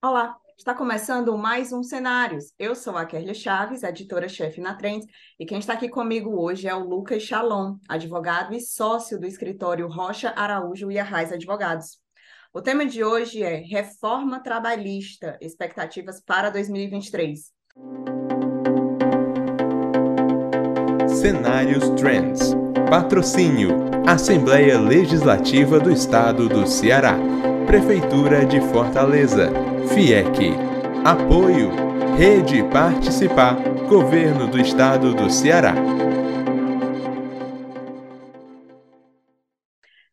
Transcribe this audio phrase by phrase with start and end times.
[0.00, 2.52] Olá, está começando mais um Cenários.
[2.56, 5.04] Eu sou a Kerlia Chaves, editora-chefe na Trends,
[5.40, 9.88] e quem está aqui comigo hoje é o Lucas Chalon, advogado e sócio do escritório
[9.88, 11.98] Rocha Araújo e Arraes Advogados.
[12.54, 17.52] O tema de hoje é Reforma Trabalhista, expectativas para 2023.
[21.08, 22.54] Cenários Trends.
[22.88, 23.70] Patrocínio:
[24.06, 27.16] Assembleia Legislativa do Estado do Ceará.
[27.66, 29.67] Prefeitura de Fortaleza.
[29.94, 30.52] FIEC.
[31.04, 31.70] Apoio.
[32.16, 33.56] Rede Participar.
[33.88, 35.74] Governo do Estado do Ceará.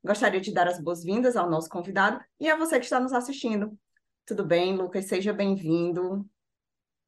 [0.04, 3.78] Gostaria de dar as boas-vindas ao nosso convidado e a você que está nos assistindo.
[4.26, 5.06] Tudo bem, Lucas?
[5.06, 6.26] Seja bem-vindo.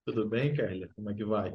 [0.06, 0.90] Tudo bem, Kélia?
[0.96, 1.54] Como é que vai?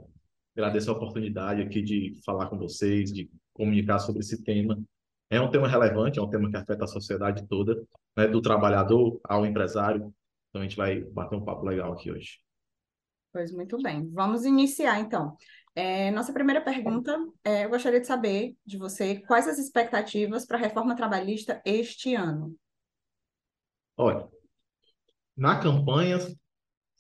[0.57, 4.83] Agradeço a oportunidade aqui de falar com vocês, de comunicar sobre esse tema.
[5.29, 7.83] É um tema relevante, é um tema que afeta a sociedade toda,
[8.17, 10.13] né, do trabalhador ao empresário,
[10.53, 12.39] então a gente vai bater um papo legal aqui hoje.
[13.33, 14.11] Pois muito bem.
[14.13, 15.35] Vamos iniciar então.
[15.75, 20.59] É, nossa primeira pergunta, é, eu gostaria de saber de você quais as expectativas para
[20.59, 22.55] a reforma trabalhista este ano.
[23.97, 24.29] Olha,
[25.35, 26.19] na campanha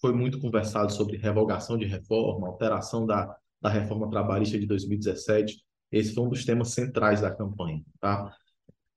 [0.00, 5.62] foi muito conversado sobre revogação de reforma, alteração da, da reforma trabalhista de 2017.
[5.90, 8.34] Esse foi um dos temas centrais da campanha, tá?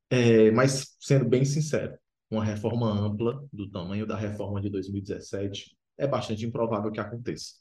[0.10, 1.98] É, mas, sendo bem sincero,
[2.30, 7.54] uma reforma ampla do tamanho da reforma de 2017 é bastante improvável que aconteça.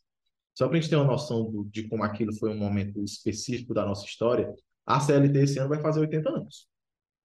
[0.55, 3.75] Só para a gente ter uma noção do, de como aquilo foi um momento específico
[3.75, 4.53] da nossa história,
[4.87, 6.69] a CLT esse ano vai fazer 80 anos.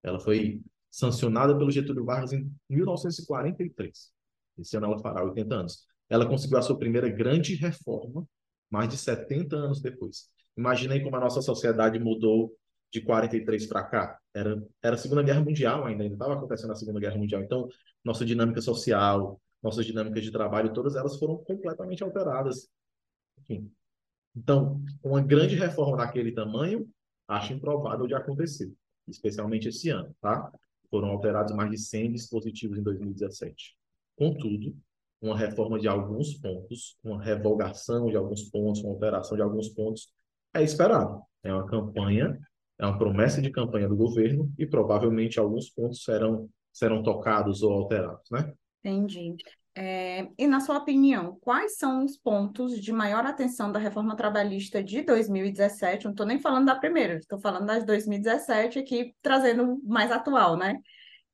[0.04, 4.12] Ela foi sancionada pelo Getúlio Vargas em 1943.
[4.58, 5.86] Esse ano ela fará 80 anos.
[6.10, 8.26] Ela conseguiu a sua primeira grande reforma
[8.70, 10.28] mais de 70 anos depois.
[10.58, 12.54] Imaginei como a nossa sociedade mudou
[12.92, 14.20] de 43 para cá.
[14.34, 17.42] Era, era a Segunda Guerra Mundial ainda, ainda estava acontecendo a Segunda Guerra Mundial.
[17.42, 17.68] Então,
[18.04, 22.70] nossa dinâmica social, nossas dinâmicas de trabalho, todas elas foram completamente alteradas.
[23.40, 23.72] Enfim.
[24.36, 26.88] Então, uma grande reforma daquele tamanho,
[27.28, 28.72] acho improvável de acontecer,
[29.08, 30.52] especialmente esse ano, tá?
[30.90, 33.76] Foram alterados mais de 100 dispositivos em 2017.
[34.16, 34.76] Contudo,
[35.22, 40.10] uma reforma de alguns pontos, uma revogação de alguns pontos, uma alteração de alguns pontos,
[40.54, 41.22] é esperado.
[41.44, 42.40] É uma campanha
[42.80, 47.74] é uma promessa de campanha do governo e provavelmente alguns pontos serão, serão tocados ou
[47.74, 48.54] alterados, né?
[48.84, 49.36] Entendi.
[49.76, 54.84] É, e na sua opinião, quais são os pontos de maior atenção da reforma trabalhista
[54.84, 56.06] de 2017?
[56.06, 60.80] Não estou nem falando da primeira, estou falando das 2017 aqui, trazendo mais atual, né?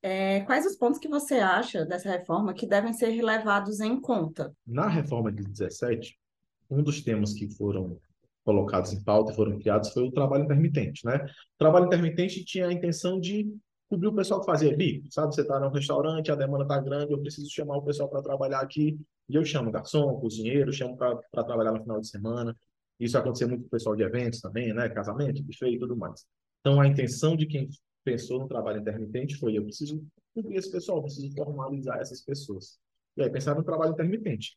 [0.01, 4.53] É, quais os pontos que você acha dessa reforma que devem ser levados em conta?
[4.65, 6.15] Na reforma de 17,
[6.69, 7.99] um dos temas que foram
[8.45, 11.15] colocados em pauta e foram criados foi o trabalho intermitente, né?
[11.15, 13.51] O trabalho intermitente tinha a intenção de
[13.89, 15.33] cobrir o pessoal que fazia bico, sabe?
[15.33, 18.59] Você está num restaurante, a demanda está grande, eu preciso chamar o pessoal para trabalhar
[18.59, 18.97] aqui,
[19.27, 22.55] e eu chamo garçom, cozinheiro, chamo para trabalhar no final de semana.
[22.99, 24.87] Isso acontecia muito com o pessoal de eventos também, né?
[24.89, 26.25] Casamento, buffet e tudo mais.
[26.61, 27.67] Então, a intenção de quem
[28.03, 32.77] pensou no trabalho intermitente foi: eu preciso cobrir esse pessoal, preciso formalizar essas pessoas.
[33.17, 34.55] E aí, pensar no trabalho intermitente.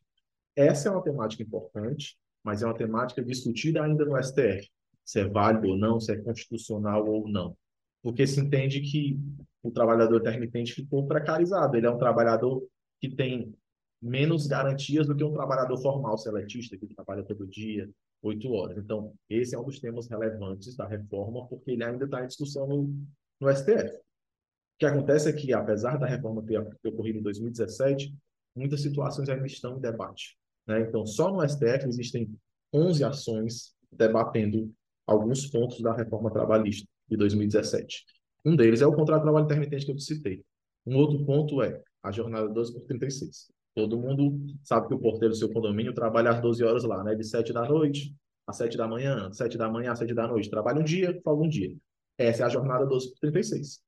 [0.55, 4.69] Essa é uma temática importante, mas é uma temática discutida ainda no STF,
[5.03, 7.55] se é válido ou não, se é constitucional ou não.
[8.01, 9.19] Porque se entende que
[9.61, 12.65] o trabalhador intermitente ficou precarizado, ele é um trabalhador
[12.99, 13.53] que tem
[14.01, 17.89] menos garantias do que um trabalhador formal seletista, que trabalha todo dia,
[18.21, 18.77] oito horas.
[18.77, 22.67] Então, esse é um dos temas relevantes da reforma, porque ele ainda está em discussão
[22.67, 22.95] no,
[23.39, 23.95] no STF.
[23.95, 26.57] O que acontece é que, apesar da reforma ter
[26.87, 28.15] ocorrido em 2017,
[28.55, 30.38] muitas situações ainda estão em debate.
[30.69, 30.81] Né?
[30.81, 32.29] Então, só no STF existem
[32.71, 34.71] 11 ações debatendo
[35.07, 38.05] alguns pontos da reforma trabalhista de 2017.
[38.45, 40.43] Um deles é o contrato de trabalho intermitente que eu te citei.
[40.85, 43.51] Um outro ponto é a jornada 12 por 36.
[43.73, 47.15] Todo mundo sabe que o porteiro do seu condomínio trabalha às 12 horas lá, né?
[47.15, 48.15] De 7 da noite
[48.45, 50.49] às 7 da manhã, 7 da manhã às 7 da noite.
[50.49, 51.75] Trabalha um dia, folga um dia.
[52.17, 53.77] Essa é a jornada 12 por 36.
[53.77, 53.79] O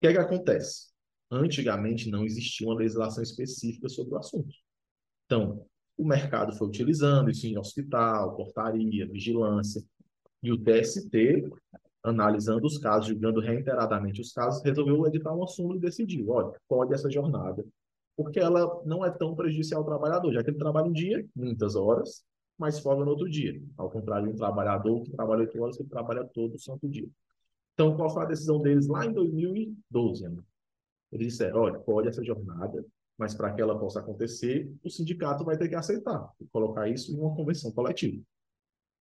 [0.00, 0.88] que é que acontece?
[1.30, 4.54] Antigamente não existia uma legislação específica sobre o assunto.
[5.24, 5.65] Então,
[5.96, 9.82] o mercado foi utilizando isso em hospital, portaria, vigilância.
[10.42, 11.48] E o TST,
[12.04, 16.92] analisando os casos, julgando reiteradamente os casos, resolveu editar uma súmula e decidiu, olha, pode
[16.92, 17.64] essa jornada,
[18.16, 21.74] porque ela não é tão prejudicial ao trabalhador, já que ele trabalha um dia, muitas
[21.74, 22.24] horas,
[22.58, 23.60] mas folga no outro dia.
[23.76, 27.08] Ao contrário de um trabalhador que trabalha oito horas, ele trabalha todo o santo dia.
[27.74, 30.28] Então, qual foi a decisão deles lá em 2012?
[30.28, 30.42] Né?
[31.12, 32.84] Eles disseram, olha, pode essa jornada,
[33.18, 37.12] mas para que ela possa acontecer, o sindicato vai ter que aceitar e colocar isso
[37.12, 38.22] em uma convenção coletiva.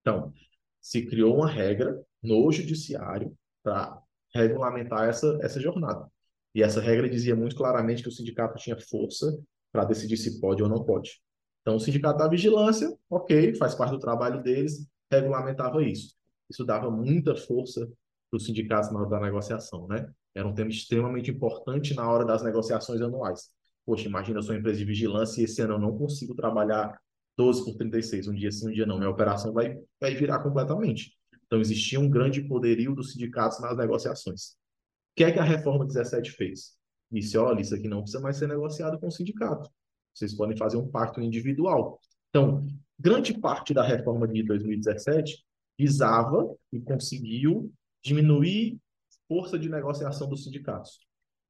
[0.02, 0.34] Então,
[0.82, 4.02] se criou uma regra no judiciário para
[4.34, 6.08] regulamentar essa, essa jornada.
[6.54, 9.40] E essa regra dizia muito claramente que o sindicato tinha força
[9.72, 11.22] para decidir se pode ou não pode.
[11.62, 16.16] Então, o sindicato da vigilância, ok, faz parte do trabalho deles, regulamentava isso.
[16.50, 17.90] Isso dava muita força
[18.30, 20.12] para os sindicatos na hora da negociação, né?
[20.36, 23.50] Era um tema extremamente importante na hora das negociações anuais.
[23.86, 26.98] Poxa, imagina, eu sou empresa de vigilância e esse ano eu não consigo trabalhar
[27.38, 28.98] 12 por 36, um dia sim, um dia não.
[28.98, 31.14] Minha operação vai, vai virar completamente.
[31.46, 34.52] Então, existia um grande poderio dos sindicatos nas negociações.
[34.52, 36.74] O que é que a reforma 17 fez?
[37.12, 39.70] Disse, olha, isso aqui não precisa mais ser negociado com o sindicato.
[40.14, 42.00] Vocês podem fazer um pacto individual.
[42.30, 42.66] Então,
[43.00, 45.44] grande parte da reforma de 2017
[45.78, 47.72] visava e conseguiu
[48.04, 48.80] diminuir
[49.28, 51.00] força de negociação dos sindicatos,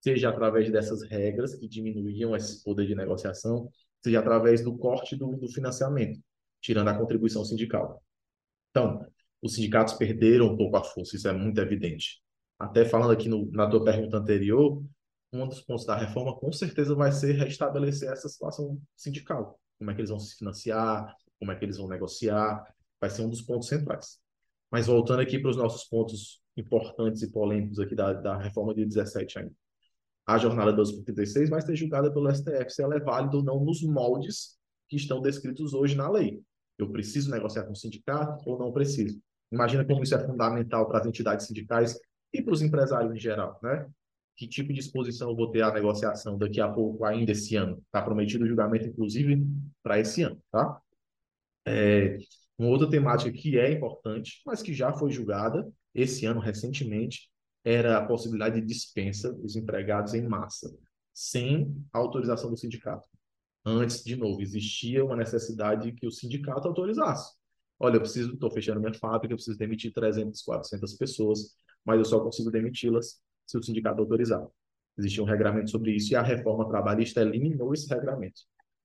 [0.04, 3.70] seja através dessas regras que diminuíam esse poder de negociação,
[4.04, 6.20] seja através do corte do, do financiamento,
[6.62, 8.04] tirando a contribuição sindical.
[8.70, 9.06] Então,
[9.42, 12.22] os sindicatos perderam um pouco a força, isso é muito evidente.
[12.60, 14.84] Até falando aqui no, na tua pergunta anterior,
[15.32, 19.58] um dos pontos da reforma com certeza vai ser restabelecer essa situação sindical.
[19.80, 22.62] Como é que eles vão se financiar, como é que eles vão negociar,
[23.00, 24.20] vai ser um dos pontos centrais.
[24.70, 28.86] Mas voltando aqui para os nossos pontos importantes e polêmicos aqui da, da reforma de
[28.86, 29.54] 17 ainda.
[30.26, 33.44] A jornada 12 por 36 vai ser julgada pelo STF se ela é válida ou
[33.44, 36.42] não nos moldes que estão descritos hoje na lei.
[36.78, 39.20] Eu preciso negociar com o sindicato ou não preciso?
[39.52, 42.00] Imagina como isso é fundamental para as entidades sindicais
[42.34, 43.88] e para os empresários em geral, né?
[44.36, 47.82] que tipo de exposição eu vou ter à negociação daqui a pouco, ainda esse ano.
[47.86, 49.46] Está prometido o julgamento, inclusive,
[49.82, 50.82] para esse ano, tá?
[51.66, 52.18] É,
[52.58, 57.30] uma outra temática que é importante, mas que já foi julgada esse ano, recentemente,
[57.64, 60.76] era a possibilidade de dispensa dos empregados em massa,
[61.14, 63.08] sem autorização do sindicato.
[63.66, 67.34] Antes, de novo, existia uma necessidade que o sindicato autorizasse.
[67.80, 71.56] Olha, eu preciso, estou fechando minha fábrica, eu preciso demitir 300, 400 pessoas,
[71.86, 74.46] mas eu só consigo demiti-las se o sindicato autorizar.
[74.98, 78.42] Existia um regramento sobre isso e a reforma trabalhista eliminou esse regramento.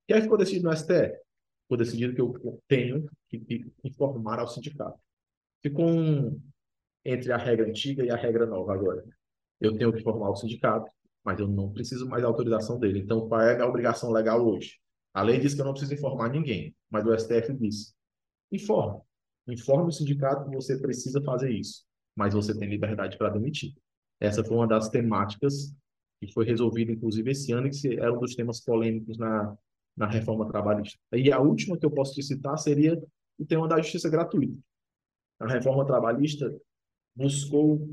[0.08, 1.12] E aí ficou decidido no STF.
[1.62, 4.98] Ficou decidido que eu tenho que informar ao sindicato.
[5.62, 6.40] Ficou um,
[7.08, 9.04] entre a regra antiga e a regra nova agora.
[9.60, 10.90] Eu tenho que informar o sindicato,
[11.24, 13.00] mas eu não preciso mais da autorização dele.
[13.00, 14.78] Então, qual é a obrigação legal hoje?
[15.14, 17.94] A lei diz que eu não preciso informar ninguém, mas o STF diz:
[18.52, 19.00] informe.
[19.48, 21.84] Informe o sindicato que você precisa fazer isso,
[22.14, 23.72] mas você tem liberdade para demitir.
[24.20, 25.74] Essa foi uma das temáticas
[26.20, 29.56] que foi resolvida, inclusive, esse ano, e que era um dos temas polêmicos na,
[29.96, 30.98] na reforma trabalhista.
[31.12, 33.00] E a última que eu posso te citar seria
[33.38, 34.58] o tema da justiça gratuita.
[35.40, 36.52] A reforma trabalhista
[37.18, 37.88] buscou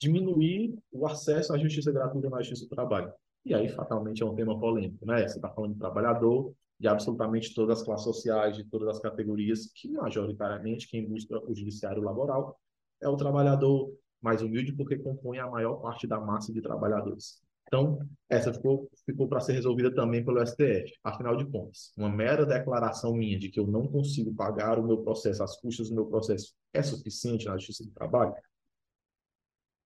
[0.00, 3.12] diminuir o acesso à justiça gratuita na justiça do trabalho.
[3.44, 5.28] E aí, fatalmente, é um tema polêmico, né?
[5.28, 9.70] Você está falando de trabalhador, de absolutamente todas as classes sociais, de todas as categorias,
[9.74, 12.58] que majoritariamente quem busca o judiciário laboral
[13.00, 17.42] é o trabalhador mais humilde porque compõe a maior parte da massa de trabalhadores.
[17.66, 17.98] Então,
[18.28, 20.92] essa ficou, ficou para ser resolvida também pelo STF.
[21.02, 24.98] Afinal de contas, uma mera declaração minha de que eu não consigo pagar o meu
[24.98, 28.34] processo, as custas do meu processo, é suficiente na Justiça do Trabalho?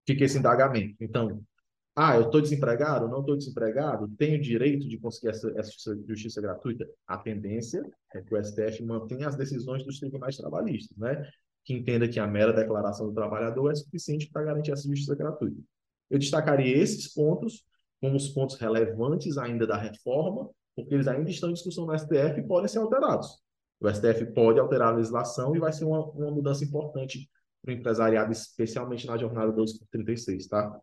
[0.06, 0.96] Fica esse indagamento.
[1.00, 1.42] Então,
[1.94, 3.08] ah, eu estou desempregado?
[3.08, 4.08] Não estou desempregado?
[4.18, 6.86] Tenho direito de conseguir essa, essa justiça, gratuita?
[7.06, 7.82] A tendência
[8.14, 11.26] é que o STF mantenha as decisões dos tribunais trabalhistas, né?
[11.66, 15.60] que entenda que a mera declaração do trabalhador é suficiente para garantir essa justiça gratuita.
[16.08, 17.64] Eu destacaria esses pontos
[18.00, 22.38] como os pontos relevantes ainda da reforma, porque eles ainda estão em discussão no STF
[22.38, 23.42] e podem ser alterados.
[23.80, 27.28] O STF pode alterar a legislação e vai ser uma, uma mudança importante
[27.66, 30.80] para o empresariado, especialmente na jornada 236, tá?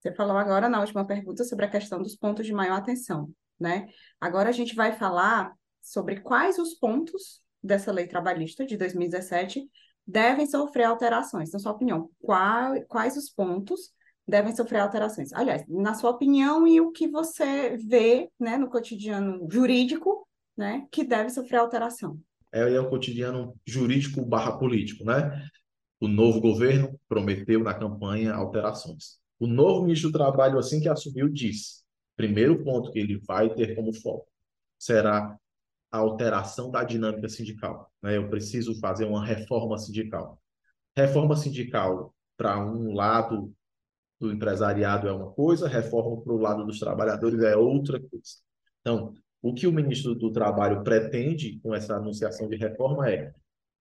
[0.00, 3.88] Você falou agora na última pergunta sobre a questão dos pontos de maior atenção, né?
[4.20, 9.66] Agora a gente vai falar sobre quais os pontos dessa lei trabalhista de 2017
[10.06, 11.52] devem sofrer alterações.
[11.52, 13.92] Na sua opinião, qual, quais os pontos
[14.26, 15.32] devem sofrer alterações?
[15.32, 21.04] Aliás, na sua opinião e o que você vê né, no cotidiano jurídico né, que
[21.04, 22.18] deve sofrer alteração?
[22.54, 25.48] É, é o cotidiano jurídico barra político, né?
[26.00, 29.18] O novo governo prometeu na campanha alterações.
[29.40, 31.82] O novo ministro do Trabalho, assim que assumiu, disse:
[32.16, 34.28] primeiro ponto que ele vai ter como foco
[34.78, 35.36] será
[35.90, 37.90] a alteração da dinâmica sindical.
[38.02, 38.16] Né?
[38.16, 40.40] Eu preciso fazer uma reforma sindical.
[40.96, 43.52] Reforma sindical para um lado
[44.20, 48.34] do empresariado é uma coisa, reforma para o lado dos trabalhadores é outra coisa.
[48.80, 49.14] Então,
[49.44, 53.32] o que o ministro do Trabalho pretende com essa anunciação de reforma é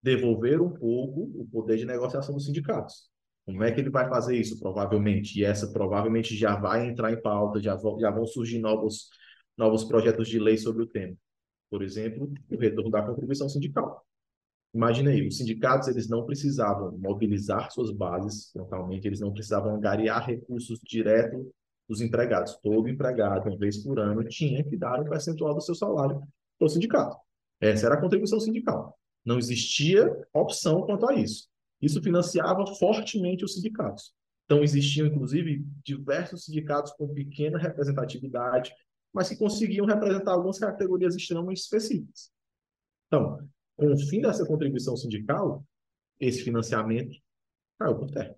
[0.01, 3.09] devolver um pouco o poder de negociação dos sindicatos.
[3.45, 4.59] Como é que ele vai fazer isso?
[4.59, 9.09] Provavelmente, e essa provavelmente já vai entrar em pauta, já já vão surgir novos,
[9.57, 11.15] novos projetos de lei sobre o tema
[11.73, 14.05] por exemplo, o retorno da contribuição sindical.
[14.75, 20.23] Imagine aí, os sindicatos eles não precisavam mobilizar suas bases frontalmente, eles não precisavam angariar
[20.23, 21.51] recursos direto
[21.87, 22.55] dos empregados.
[22.57, 26.21] Todo empregado, uma vez por ano, tinha que dar um percentual do seu salário
[26.57, 27.17] para o sindicato.
[27.59, 28.97] Essa era a contribuição sindical.
[29.25, 31.47] Não existia opção quanto a isso.
[31.81, 34.13] Isso financiava fortemente os sindicatos.
[34.45, 38.73] Então, existiam, inclusive, diversos sindicatos com pequena representatividade,
[39.13, 42.31] mas que conseguiam representar algumas categorias extremamente específicas.
[43.07, 43.47] Então,
[43.77, 45.63] com o fim dessa contribuição sindical,
[46.19, 47.17] esse financiamento
[47.79, 48.35] caiu por terra.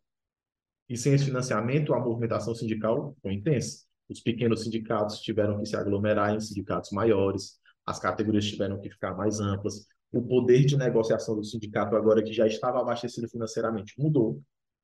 [0.87, 3.83] E sem esse financiamento, a movimentação sindical foi intensa.
[4.07, 9.15] Os pequenos sindicatos tiveram que se aglomerar em sindicatos maiores, as categorias tiveram que ficar
[9.15, 9.87] mais amplas.
[10.11, 14.41] O poder de negociação do sindicato, agora que já estava abastecido financeiramente, mudou,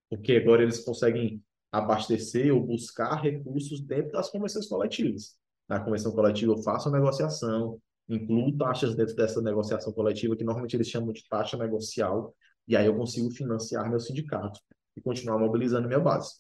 [0.10, 1.42] porque agora eles conseguem
[1.72, 5.36] abastecer ou buscar recursos dentro das convenções coletivas.
[5.70, 7.80] Na convenção coletiva, eu faço a negociação,
[8.10, 12.36] incluo taxas dentro dessa negociação coletiva, que normalmente eles chamam de taxa negocial,
[12.68, 14.60] e aí eu consigo financiar meu sindicato
[14.96, 16.36] e continuar mobilizando minha base.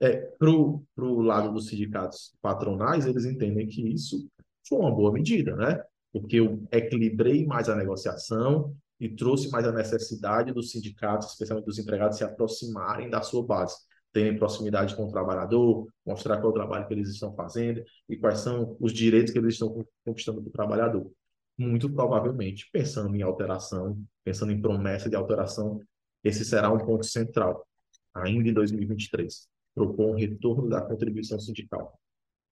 [0.00, 4.26] É, Para o lado dos sindicatos patronais, eles entendem que isso
[4.66, 5.82] foi uma boa medida, né?
[6.12, 11.78] Porque eu equilibrei mais a negociação e trouxe mais a necessidade dos sindicatos, especialmente dos
[11.78, 13.76] empregados, se aproximarem da sua base,
[14.12, 18.16] terem proximidade com o trabalhador, mostrar qual é o trabalho que eles estão fazendo e
[18.16, 21.10] quais são os direitos que eles estão conquistando do trabalhador.
[21.56, 25.80] Muito provavelmente, pensando em alteração, pensando em promessa de alteração,
[26.24, 27.66] esse será um ponto central
[28.14, 31.98] ainda em 2023, propor um retorno da contribuição sindical.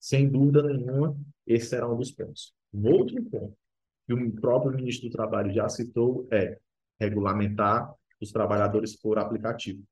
[0.01, 2.55] Sem dúvida nenhuma, esse será um dos pontos.
[2.73, 3.57] Um outro ponto
[4.07, 6.59] que o próprio ministro do Trabalho já citou é
[6.99, 9.83] regulamentar os trabalhadores por aplicativo.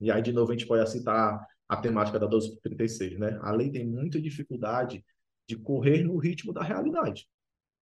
[0.00, 3.38] E aí, de novo, a gente pode citar a temática da 1236, né?
[3.42, 5.04] A lei tem muita dificuldade
[5.48, 7.28] de correr no ritmo da realidade.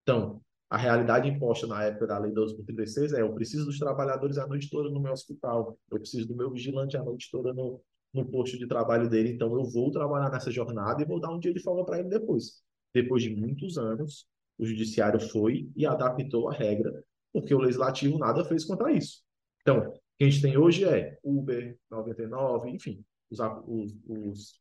[0.03, 0.43] Então,
[0.73, 4.71] a realidade imposta na época da Lei 12.36 é eu preciso dos trabalhadores a noite
[4.71, 7.79] toda no meu hospital, eu preciso do meu vigilante a noite toda no,
[8.11, 11.39] no posto de trabalho dele, então eu vou trabalhar nessa jornada e vou dar um
[11.39, 12.63] dia de folga para ele depois.
[12.95, 14.27] Depois de muitos anos,
[14.57, 19.21] o judiciário foi e adaptou a regra, porque o legislativo nada fez contra isso.
[19.61, 24.61] Então, o que a gente tem hoje é Uber, 99, enfim, os, os, os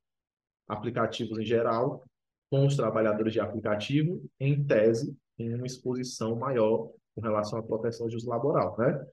[0.68, 2.04] aplicativos em geral,
[2.50, 5.16] com os trabalhadores de aplicativo, em tese,
[5.56, 9.06] uma exposição maior com relação à proteção justa laboral, né?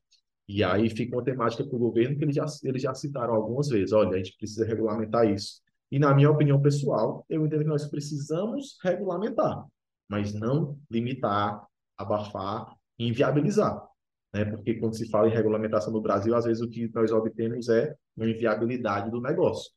[0.49, 3.69] E aí fica uma temática para o governo que eles já, eles já citaram algumas
[3.69, 5.61] vezes, olha, a gente precisa regulamentar isso.
[5.91, 9.67] E na minha opinião pessoal, eu entendo que nós precisamos regulamentar,
[10.09, 11.67] mas não limitar,
[11.97, 13.87] abafar inviabilizar.
[14.35, 14.45] Né?
[14.45, 17.95] Porque quando se fala em regulamentação no Brasil, às vezes o que nós obtemos é
[18.17, 19.71] uma inviabilidade do negócio.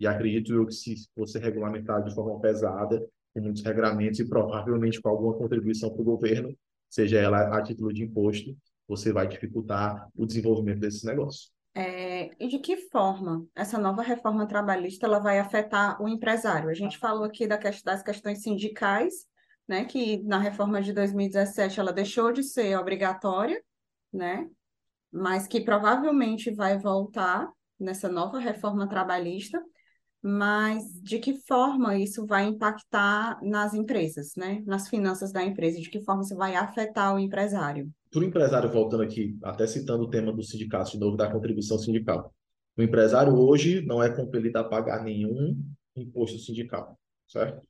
[0.00, 3.04] E acredito eu que se fosse regulamentar de forma pesada,
[3.40, 6.56] muitos regramentos e provavelmente com alguma contribuição para o governo,
[6.88, 11.52] seja ela a título de imposto, você vai dificultar o desenvolvimento desses negócios.
[11.74, 16.70] É, e de que forma essa nova reforma trabalhista ela vai afetar o empresário?
[16.70, 19.26] A gente falou aqui da, das questões sindicais,
[19.68, 23.62] né, que na reforma de 2017 ela deixou de ser obrigatória,
[24.12, 24.48] né,
[25.12, 29.62] mas que provavelmente vai voltar nessa nova reforma trabalhista
[30.22, 34.62] mas de que forma isso vai impactar nas empresas, né?
[34.66, 37.90] Nas finanças da empresa, de que forma isso vai afetar o empresário?
[38.10, 41.78] Para o empresário, voltando aqui, até citando o tema do sindicato de novo, da contribuição
[41.78, 42.34] sindical.
[42.76, 45.60] O empresário hoje não é compelido a pagar nenhum
[45.96, 47.66] imposto sindical, certo?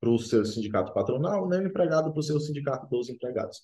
[0.00, 3.62] Para o seu sindicato patronal, nem o empregado para o seu sindicato dos empregados.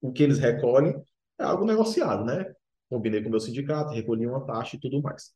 [0.00, 0.94] O que eles recolhem
[1.38, 2.52] é algo negociado, né?
[2.88, 5.32] Combinei com o meu sindicato, recolhi uma taxa e tudo mais.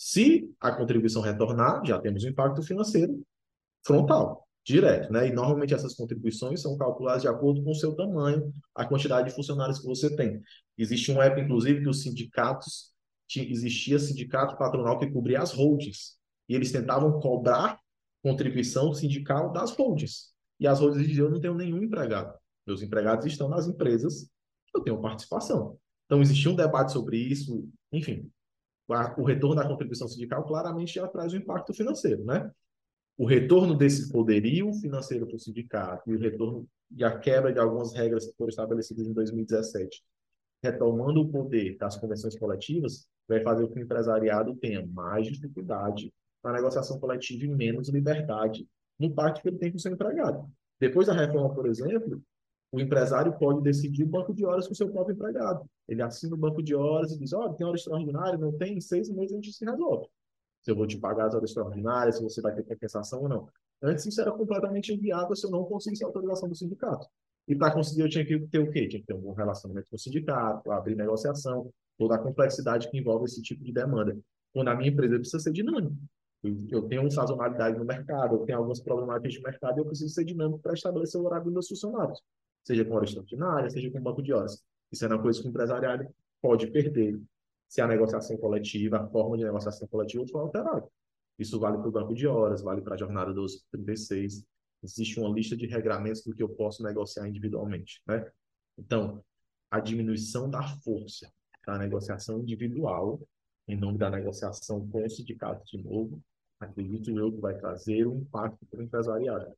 [0.00, 3.20] Se a contribuição retornar, já temos um impacto financeiro
[3.84, 5.26] frontal, direto, né?
[5.26, 9.34] E normalmente essas contribuições são calculadas de acordo com o seu tamanho, a quantidade de
[9.34, 10.40] funcionários que você tem.
[10.78, 12.92] Existe um app, inclusive, que os sindicatos,
[13.34, 16.16] existia sindicato patronal que cobria as holdings,
[16.48, 17.80] e eles tentavam cobrar
[18.22, 20.32] contribuição sindical das holdings.
[20.60, 22.38] E as holdings diziam, eu não tenho nenhum empregado.
[22.64, 24.30] Meus empregados estão nas empresas,
[24.72, 25.76] eu tenho participação.
[26.06, 28.30] Então, existia um debate sobre isso, enfim,
[28.88, 32.50] o retorno da contribuição sindical claramente já traz um impacto financeiro, né?
[33.18, 36.66] O retorno desse poderio financeiro para o sindicato e o retorno
[36.96, 40.02] e a quebra de algumas regras que foram estabelecidas em 2017,
[40.62, 46.12] retomando o poder das convenções coletivas, vai fazer com que o empresariado tenha mais dificuldade
[46.42, 48.66] na negociação coletiva e menos liberdade
[48.98, 50.48] no pacto que ele tem com o seu empregado.
[50.80, 52.22] Depois da reforma, por exemplo,
[52.72, 55.68] o empresário pode decidir o banco de horas com o seu próprio empregado.
[55.88, 58.80] Ele assina o banco de horas e diz: olha, tem hora extraordinária, não tem, em
[58.80, 60.06] seis meses a gente se resolve.
[60.62, 63.48] Se eu vou te pagar as horas extraordinárias, se você vai ter compensação ou não.
[63.82, 67.06] Antes isso era completamente inviável se eu não conseguisse a autorização do sindicato.
[67.46, 68.86] E para conseguir eu tinha que ter o quê?
[68.88, 72.98] Tinha que ter um bom relacionamento com o sindicato, abrir negociação, toda a complexidade que
[72.98, 74.18] envolve esse tipo de demanda.
[74.52, 75.96] Quando a minha empresa precisa ser dinâmica.
[76.70, 80.24] Eu tenho sazonalidade no mercado, eu tenho algumas problemáticas de mercado e eu preciso ser
[80.24, 82.22] dinâmico para estabelecer o horário dos meus funcionários,
[82.62, 84.62] seja com hora extraordinária, seja com banco de horas.
[84.90, 86.08] Isso é uma coisa que o empresariado
[86.40, 87.20] pode perder
[87.68, 90.86] se a negociação coletiva, a forma de negociação coletiva for alterada.
[91.38, 94.44] Isso vale para o banco de horas, vale para a jornada 1236.
[94.82, 98.30] Existe uma lista de regramentos do que eu posso negociar individualmente, né?
[98.76, 99.22] Então,
[99.70, 101.30] a diminuição da força
[101.66, 103.20] da negociação individual
[103.68, 106.20] em nome da negociação com o sindicato de novo,
[106.58, 109.50] acredito eu que vai trazer um impacto para o empresariado.
[109.50, 109.54] O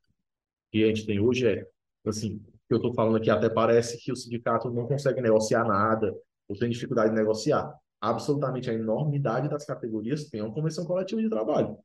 [0.72, 1.66] que a gente tem hoje é,
[2.04, 6.14] assim, que eu estou falando aqui até parece que o sindicato não consegue negociar nada,
[6.48, 7.74] ou tem dificuldade de negociar.
[8.00, 11.76] Absolutamente a enormidade das categorias tem uma convenção coletiva de trabalho.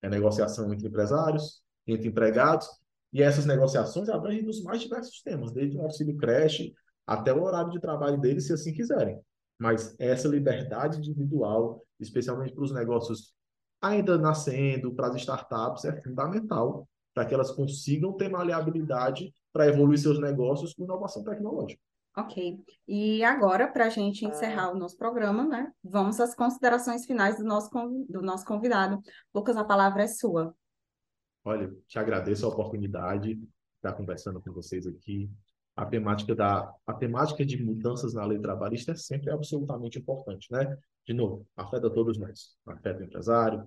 [0.00, 2.68] É negociação entre empresários, entre empregados,
[3.12, 6.72] e essas negociações abrangem os mais diversos temas, desde o auxílio creche
[7.04, 9.20] até o horário de trabalho deles, se assim quiserem.
[9.58, 13.34] Mas essa liberdade individual, especialmente para os negócios
[13.82, 19.98] ainda nascendo, para as startups, é fundamental para que elas consigam ter maleabilidade para evoluir
[19.98, 21.82] seus negócios com inovação tecnológica.
[22.16, 22.60] Ok.
[22.86, 27.44] E agora, para a gente encerrar o nosso programa, né, vamos às considerações finais do
[27.44, 27.70] nosso,
[28.08, 29.02] do nosso convidado.
[29.34, 30.54] Lucas, a palavra é sua.
[31.44, 35.28] Olha, te agradeço a oportunidade de estar conversando com vocês aqui
[35.74, 40.76] a temática da a temática de mudanças na lei trabalhista é sempre absolutamente importante, né?
[41.04, 43.64] De novo, afeta todos nós, afeta o empresário,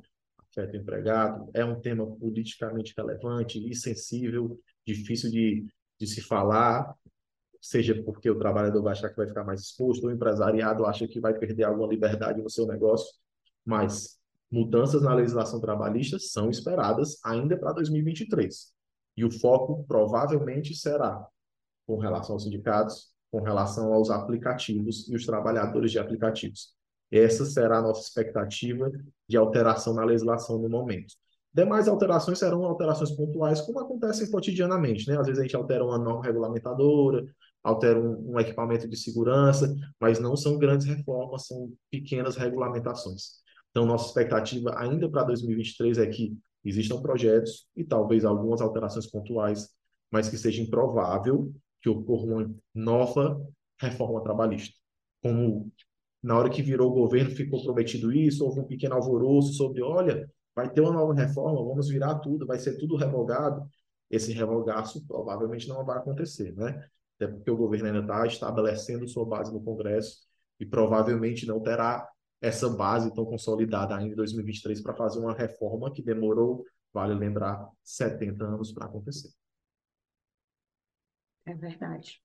[0.52, 5.66] afeta o empregado, é um tema politicamente relevante e sensível, difícil de,
[6.00, 6.94] de se falar,
[7.62, 11.20] seja porque o trabalhador vai achar que vai ficar mais exposto, o empresariado acha que
[11.20, 13.08] vai perder alguma liberdade no seu negócio,
[13.66, 14.20] mas
[14.52, 18.74] mudanças na legislação trabalhista são esperadas ainda para 2023.
[19.16, 21.26] E o foco provavelmente será
[21.86, 26.76] com relação aos sindicatos, com relação aos aplicativos e os trabalhadores de aplicativos.
[27.12, 28.90] Essa será a nossa expectativa
[29.28, 31.14] de alteração na legislação no momento.
[31.54, 35.08] Demais alterações serão alterações pontuais, como acontecem cotidianamente.
[35.08, 35.18] Né?
[35.20, 37.26] Às vezes a gente altera uma norma regulamentadora,
[37.62, 43.42] altera um, um equipamento de segurança, mas não são grandes reformas, são pequenas regulamentações.
[43.70, 49.70] Então, nossa expectativa ainda para 2023 é que existam projetos e talvez algumas alterações pontuais,
[50.10, 53.42] mas que seja improvável que ocorra uma nova
[53.80, 54.76] reforma trabalhista.
[55.22, 55.72] Como
[56.22, 60.30] na hora que virou o governo ficou prometido isso, houve um pequeno alvoroço sobre, olha,
[60.56, 63.66] vai ter uma nova reforma, vamos virar tudo, vai ser tudo revogado.
[64.10, 66.86] Esse revogaço provavelmente não vai acontecer, né?
[67.16, 70.18] Até porque o governo ainda está estabelecendo sua base no Congresso
[70.60, 72.08] e provavelmente não terá
[72.42, 77.68] essa base tão consolidada ainda em 2023 para fazer uma reforma que demorou, vale lembrar,
[77.84, 79.30] 70 anos para acontecer.
[81.46, 82.22] É verdade.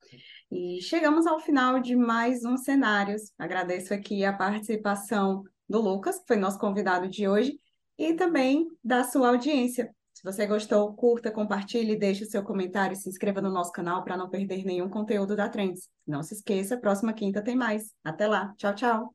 [0.51, 3.33] E chegamos ao final de mais um Cenários.
[3.39, 7.59] Agradeço aqui a participação do Lucas, que foi nosso convidado de hoje,
[7.99, 9.91] e também da sua audiência.
[10.13, 14.03] Se você gostou, curta, compartilhe, deixe o seu comentário e se inscreva no nosso canal
[14.03, 15.89] para não perder nenhum conteúdo da Trends.
[16.07, 17.93] Não se esqueça, próxima quinta tem mais.
[18.05, 18.55] Até lá.
[18.57, 19.15] Tchau, tchau.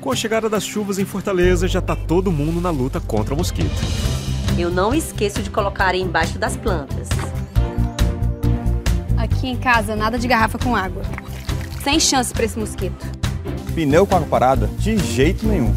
[0.00, 3.36] Com a chegada das chuvas em Fortaleza, já está todo mundo na luta contra o
[3.36, 3.68] mosquito.
[4.58, 7.08] Eu não esqueço de colocar embaixo das plantas.
[9.38, 11.00] Aqui em casa, nada de garrafa com água.
[11.84, 13.06] Sem chance para esse mosquito.
[13.72, 14.66] Pneu com água parada?
[14.78, 15.72] De jeito nenhum.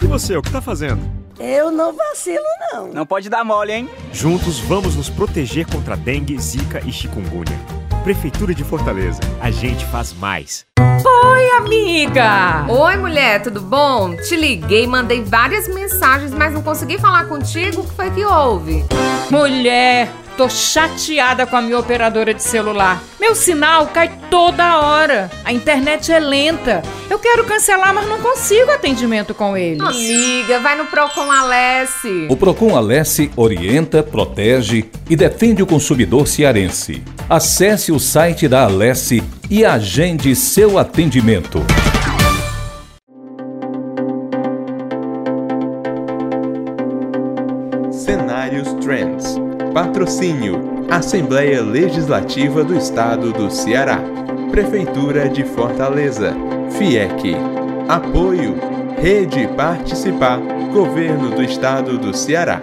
[0.00, 1.02] E você, o que tá fazendo?
[1.40, 2.92] Eu não vacilo, não.
[2.92, 3.90] Não pode dar mole, hein?
[4.12, 7.58] Juntos vamos nos proteger contra dengue, zika e chikungunya.
[8.04, 9.18] Prefeitura de Fortaleza.
[9.40, 10.64] A gente faz mais.
[10.78, 12.66] Oi, amiga!
[12.68, 14.14] Oi, mulher, tudo bom?
[14.14, 17.80] Te liguei, mandei várias mensagens, mas não consegui falar contigo.
[17.80, 18.84] O que foi que houve?
[19.28, 23.02] Mulher, Tô chateada com a minha operadora de celular.
[23.20, 25.30] Meu sinal cai toda hora.
[25.44, 26.82] A internet é lenta.
[27.10, 29.82] Eu quero cancelar, mas não consigo atendimento com eles.
[29.82, 32.26] Amiga, vai no Procon Alesse.
[32.30, 37.02] O Procon Alesse orienta, protege e defende o consumidor cearense.
[37.28, 41.62] Acesse o site da Alesse e agende seu atendimento.
[47.90, 49.41] Cenários Trends
[49.72, 53.98] Patrocínio: Assembleia Legislativa do Estado do Ceará.
[54.50, 56.34] Prefeitura de Fortaleza.
[56.76, 57.34] FIEC.
[57.88, 58.54] Apoio:
[59.00, 60.38] Rede Participar.
[60.72, 62.60] Governo do Estado do Ceará.